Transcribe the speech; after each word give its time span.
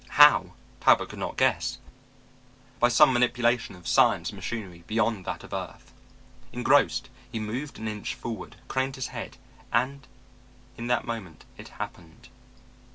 How? 0.17 0.53
Talbot 0.79 1.09
could 1.09 1.19
not 1.19 1.37
guess. 1.37 1.77
By 2.79 2.87
some 2.87 3.13
manipulation 3.13 3.75
of 3.75 3.87
science 3.87 4.29
and 4.31 4.35
machinery 4.35 4.83
beyond 4.87 5.25
that 5.25 5.43
of 5.43 5.53
earth. 5.53 5.93
Engrossed, 6.51 7.09
he 7.31 7.37
moved 7.37 7.77
an 7.77 7.87
inch 7.87 8.15
forward, 8.15 8.55
craned 8.67 8.95
his 8.95 9.09
head, 9.09 9.37
and 9.71 10.07
in 10.75 10.87
that 10.87 11.05
moment 11.05 11.45
it 11.55 11.67
happened. 11.77 12.29